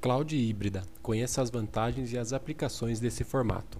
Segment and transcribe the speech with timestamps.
[0.00, 0.82] Cloud híbrida.
[1.02, 3.78] Conheça as vantagens e as aplicações desse formato.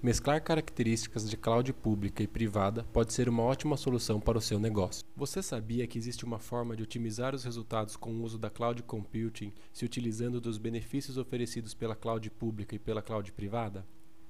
[0.00, 4.60] Mesclar características de cloud pública e privada pode ser uma ótima solução para o seu
[4.60, 5.04] negócio.
[5.16, 8.84] Você sabia que existe uma forma de otimizar os resultados com o uso da cloud
[8.84, 13.84] computing se utilizando dos benefícios oferecidos pela cloud pública e pela cloud privada?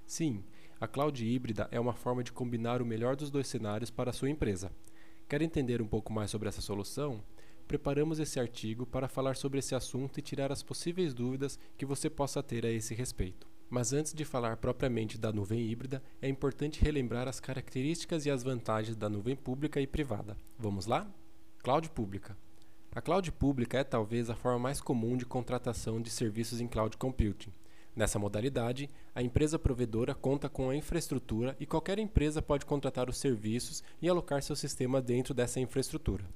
[0.07, 0.43] Sim,
[0.81, 4.15] a cloud híbrida é uma forma de combinar o melhor dos dois cenários para a
[4.15, 4.73] sua empresa.
[5.29, 7.23] Quer entender um pouco mais sobre essa solução?
[7.73, 12.11] Preparamos esse artigo para falar sobre esse assunto e tirar as possíveis dúvidas que você
[12.11, 13.48] possa ter a esse respeito.
[13.70, 18.42] Mas antes de falar propriamente da nuvem híbrida, é importante relembrar as características e as
[18.42, 20.37] vantagens da nuvem pública e privada.
[20.59, 21.11] Vamos lá?
[21.62, 22.37] Cloud pública.
[22.95, 26.98] A cloud pública é talvez a forma mais comum de contratação de serviços em cloud
[26.98, 27.55] computing.
[27.97, 33.16] Nessa modalidade, a empresa provedora conta com a infraestrutura e qualquer empresa pode contratar os
[33.16, 36.27] serviços e alocar seu sistema dentro dessa infraestrutura.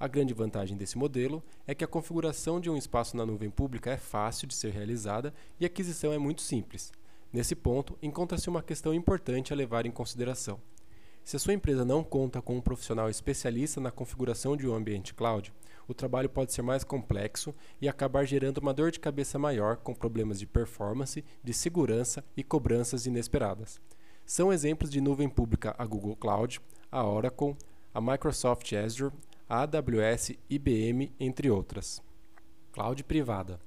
[0.00, 3.90] A grande vantagem desse modelo é que a configuração de um espaço na nuvem pública
[3.90, 6.90] é fácil de ser realizada e a aquisição é muito simples.
[7.30, 10.58] Nesse ponto, encontra-se uma questão importante a levar em consideração.
[11.22, 15.12] Se a sua empresa não conta com um profissional especialista na configuração de um ambiente
[15.12, 15.52] cloud,
[15.86, 19.92] o trabalho pode ser mais complexo e acabar gerando uma dor de cabeça maior com
[19.92, 23.78] problemas de performance, de segurança e cobranças inesperadas.
[24.24, 26.58] São exemplos de nuvem pública a Google Cloud,
[26.90, 27.54] a Oracle,
[27.92, 29.12] a Microsoft Azure,
[29.52, 32.00] AWS, IBM, entre outras.
[32.70, 33.58] Cloud privada.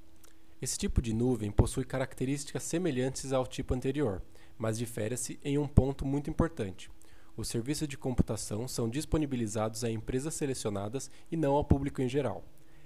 [0.62, 4.22] Esse tipo de nuvem possui características semelhantes ao tipo anterior,
[4.58, 6.90] mas difere-se em um ponto muito importante.
[7.36, 12.46] Os serviços de computação são disponibilizados a empresas selecionadas e não ao público em geral.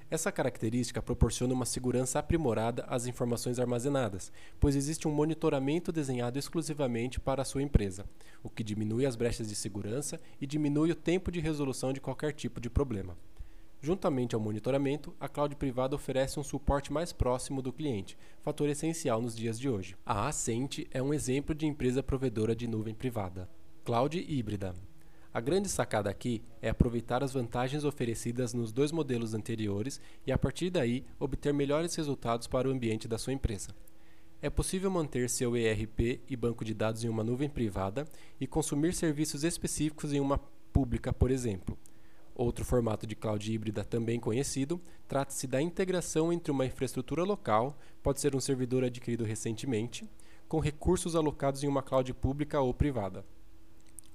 [0.09, 7.19] Essa característica proporciona uma segurança aprimorada às informações armazenadas, pois existe um monitoramento desenhado exclusivamente
[7.19, 8.05] para a sua empresa,
[8.41, 12.31] o que diminui as brechas de segurança e diminui o tempo de resolução de qualquer
[12.31, 13.17] tipo de problema.
[13.81, 19.21] Juntamente ao monitoramento, a cloud privada oferece um suporte mais próximo do cliente, fator essencial
[19.21, 19.97] nos dias de hoje.
[20.05, 23.49] A Ascent é um exemplo de empresa provedora de nuvem privada.
[23.83, 24.73] Cloud híbrida.
[25.37, 30.37] A grande sacada aqui é aproveitar as vantagens oferecidas nos dois modelos anteriores e, a
[30.37, 33.69] partir daí, obter melhores resultados para o ambiente da sua empresa.
[34.41, 38.07] É possível manter seu ERP e banco de dados em uma nuvem privada
[38.41, 40.39] e consumir serviços específicos em uma
[40.73, 41.77] pública, por exemplo.
[42.33, 48.19] Outro formato de cloud híbrida também conhecido trata-se da integração entre uma infraestrutura local, pode
[48.19, 50.03] ser um servidor adquirido recentemente,
[50.47, 53.23] com recursos alocados em uma cloud pública ou privada.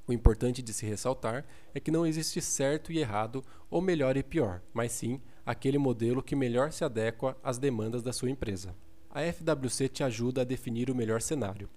[0.07, 4.23] O importante de se ressaltar é que não existe certo e errado, ou melhor e
[4.23, 8.75] pior, mas sim aquele modelo que melhor se adequa às demandas da sua empresa.
[9.11, 11.69] A FWC te ajuda a definir o melhor cenário.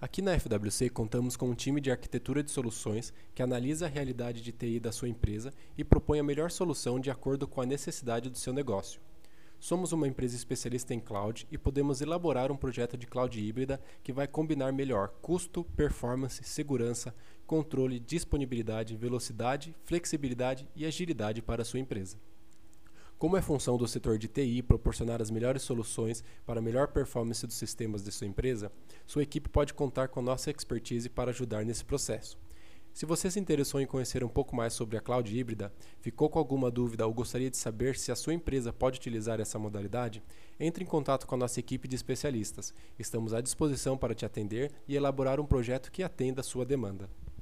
[0.00, 4.42] Aqui na FWC contamos com um time de arquitetura de soluções que analisa a realidade
[4.42, 8.28] de TI da sua empresa e propõe a melhor solução de acordo com a necessidade
[8.28, 9.00] do seu negócio.
[9.62, 14.12] Somos uma empresa especialista em cloud e podemos elaborar um projeto de cloud híbrida que
[14.12, 17.14] vai combinar melhor custo, performance, segurança,
[17.46, 22.16] controle, disponibilidade, velocidade, flexibilidade e agilidade para a sua empresa.
[23.16, 27.46] Como é função do setor de TI proporcionar as melhores soluções para a melhor performance
[27.46, 28.72] dos sistemas de sua empresa,
[29.06, 32.36] sua equipe pode contar com nossa expertise para ajudar nesse processo.
[32.92, 36.38] Se você se interessou em conhecer um pouco mais sobre a cloud híbrida, ficou com
[36.38, 40.22] alguma dúvida ou gostaria de saber se a sua empresa pode utilizar essa modalidade,
[40.60, 42.74] entre em contato com a nossa equipe de especialistas.
[42.98, 47.08] Estamos à disposição para te atender e elaborar um projeto que atenda a sua demanda.